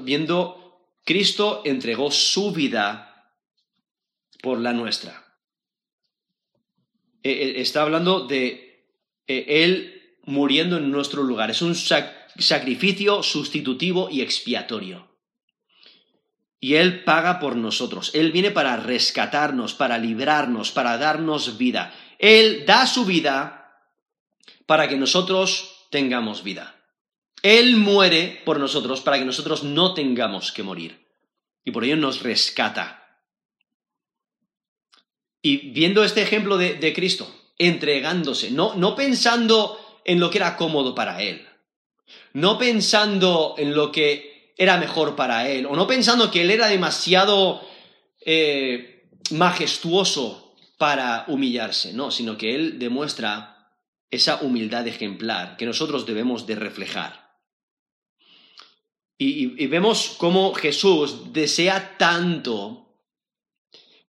[0.00, 3.30] Viendo, Cristo entregó su vida
[4.42, 5.24] por la nuestra.
[7.22, 8.88] E, e, está hablando de
[9.26, 11.50] e, Él muriendo en nuestro lugar.
[11.50, 15.14] Es un sacrificio sacrificio sustitutivo y expiatorio.
[16.60, 18.10] Y Él paga por nosotros.
[18.14, 21.94] Él viene para rescatarnos, para librarnos, para darnos vida.
[22.18, 23.64] Él da su vida
[24.66, 26.74] para que nosotros tengamos vida.
[27.42, 31.06] Él muere por nosotros para que nosotros no tengamos que morir.
[31.64, 33.20] Y por ello nos rescata.
[35.42, 40.94] Y viendo este ejemplo de, Cristo, entregándose, no, no pensando en lo que era cómodo
[40.94, 41.46] para Él,
[42.32, 46.68] no pensando en lo que era mejor para él, o no pensando que él era
[46.68, 47.60] demasiado
[48.20, 53.54] eh, majestuoso para humillarse, no, sino que él demuestra
[54.10, 57.24] esa humildad ejemplar que nosotros debemos de reflejar.
[59.16, 63.00] Y, vemos cómo Jesús desea tanto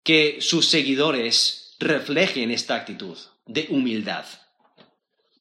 [0.04, 4.26] que sus seguidores reflejen esta actitud de humildad.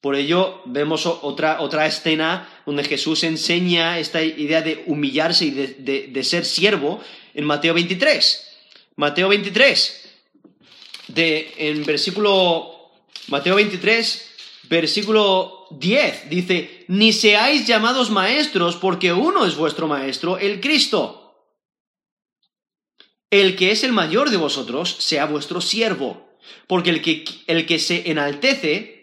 [0.04, 6.08] Por ello vemos otra, otra escena donde Jesús enseña esta idea de humillarse y de,
[6.12, 7.00] de ser siervo
[7.32, 8.50] en Mateo 23.
[8.96, 10.10] Mateo 23,
[11.08, 12.92] de, en versículo,
[13.28, 14.30] Mateo 23,
[14.64, 21.48] versículo 10, dice, ni seáis llamados maestros porque uno es vuestro maestro, el Cristo.
[23.30, 26.28] El que es el mayor de vosotros sea vuestro siervo,
[26.66, 28.93] porque el que, el que se enaltece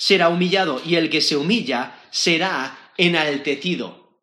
[0.00, 4.16] será humillado y el que se humilla será enaltecido.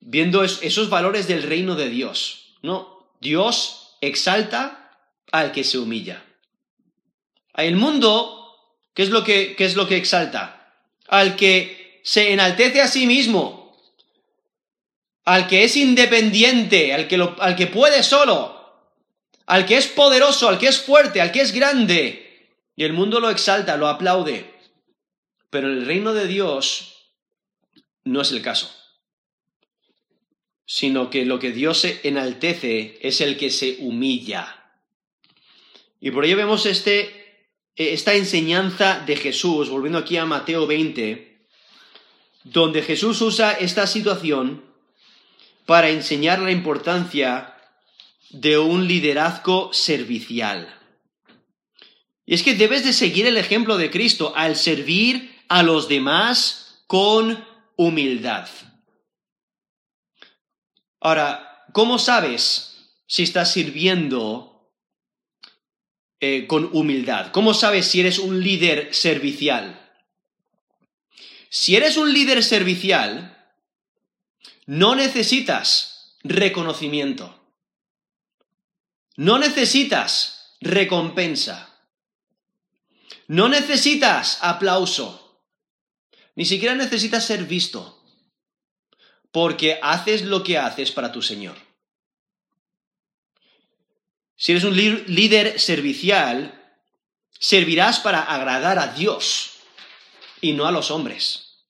[0.00, 3.12] Viendo esos valores del reino de Dios, ¿no?
[3.20, 4.98] Dios exalta
[5.30, 6.24] al que se humilla.
[7.54, 8.56] El mundo,
[8.94, 10.74] ¿qué es lo que, qué es lo que exalta?
[11.06, 13.76] Al que se enaltece a sí mismo,
[15.26, 18.88] al que es independiente, al que, al que puede solo,
[19.44, 22.25] al que es poderoso, al que es fuerte, al que es grande.
[22.76, 24.54] Y el mundo lo exalta, lo aplaude.
[25.50, 27.10] Pero el reino de Dios
[28.04, 28.70] no es el caso
[30.66, 34.64] sino que lo que Dios enaltece es el que se humilla.
[36.00, 37.46] Y por ello vemos este,
[37.76, 41.46] esta enseñanza de Jesús, volviendo aquí a Mateo 20,
[42.42, 44.64] donde Jesús usa esta situación
[45.64, 47.54] para enseñar la importancia
[48.30, 50.75] de un liderazgo servicial.
[52.26, 56.82] Y es que debes de seguir el ejemplo de Cristo al servir a los demás
[56.88, 57.46] con
[57.76, 58.48] humildad.
[61.00, 64.72] Ahora, ¿cómo sabes si estás sirviendo
[66.18, 67.30] eh, con humildad?
[67.30, 69.82] ¿Cómo sabes si eres un líder servicial?
[71.48, 73.54] Si eres un líder servicial,
[74.66, 77.40] no necesitas reconocimiento.
[79.16, 81.75] No necesitas recompensa.
[83.28, 85.40] No necesitas aplauso.
[86.34, 87.92] Ni siquiera necesitas ser visto
[89.32, 91.56] porque haces lo que haces para tu Señor.
[94.36, 96.62] Si eres un líder servicial,
[97.38, 99.50] servirás para agradar a Dios
[100.40, 101.64] y no a los hombres.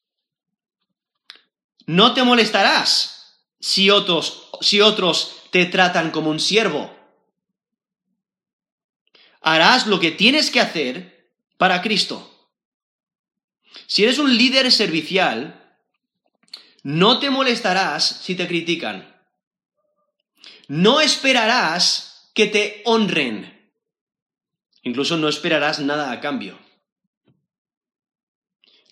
[1.86, 6.94] No te molestarás si otros, si otros te tratan como un siervo.
[9.40, 11.15] Harás lo que tienes que hacer
[11.57, 12.32] para Cristo.
[13.86, 15.78] Si eres un líder servicial,
[16.82, 19.14] no te molestarás si te critican.
[20.68, 23.70] No esperarás que te honren.
[24.82, 26.59] Incluso no esperarás nada a cambio.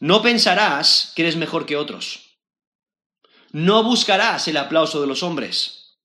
[0.01, 2.39] No pensarás que eres mejor que otros.
[3.53, 5.99] No buscarás el aplauso de los hombres.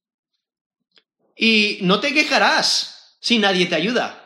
[1.35, 4.18] Y no te quejarás si nadie te ayuda.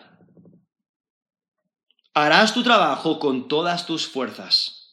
[2.13, 4.83] Harás tu trabajo con todas tus fuerzas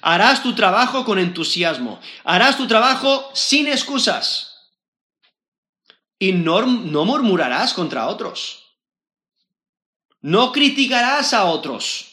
[0.00, 2.00] Harás tu trabajo con entusiasmo.
[2.24, 4.54] Harás tu trabajo sin excusas.
[6.18, 8.62] Y no, murmurarás contra otros.
[10.20, 12.06] No criticarás a otros.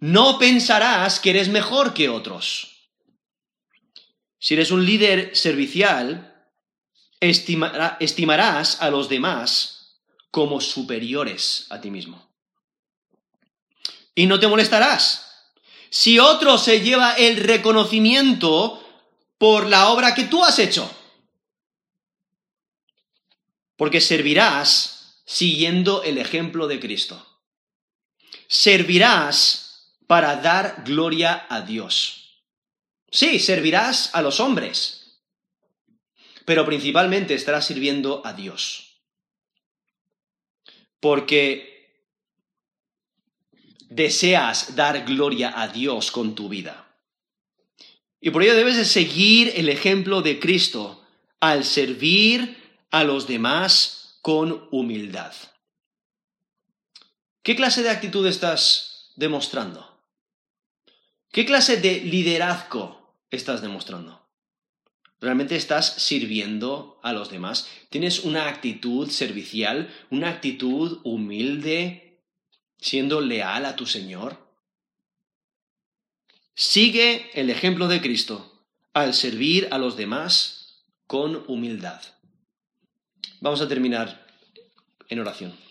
[0.00, 2.88] No pensarás que eres mejor que otros.
[4.38, 6.48] Si eres un líder servicial,
[7.20, 10.00] estimarás a los demás
[10.32, 12.31] como superiores a ti mismo.
[14.14, 15.22] Y no te molestarás
[15.94, 18.82] si otro se lleva el reconocimiento
[19.36, 20.90] por la obra que tú has hecho.
[23.76, 27.26] Porque servirás siguiendo el ejemplo de Cristo.
[28.48, 32.46] Servirás para dar gloria a Dios.
[33.10, 35.20] Sí, servirás a los hombres,
[36.46, 39.02] pero principalmente estarás sirviendo a Dios.
[41.00, 41.71] Porque
[43.94, 46.88] deseas dar gloria a Dios con tu vida.
[48.20, 51.04] Y por ello debes de seguir el ejemplo de Cristo
[51.40, 52.56] al servir
[52.90, 55.32] a los demás con humildad.
[57.42, 59.92] ¿Qué clase de actitud estás demostrando?
[61.32, 64.22] ¿Qué clase de liderazgo estás demostrando?
[65.20, 67.68] ¿Realmente estás sirviendo a los demás?
[67.90, 72.11] ¿Tienes una actitud servicial, una actitud humilde,
[72.82, 74.36] siendo leal a tu Señor?
[76.54, 78.52] Sigue el ejemplo de Cristo
[78.92, 82.02] al servir a los demás con humildad.
[83.40, 84.26] Vamos a terminar
[85.08, 85.61] en oración.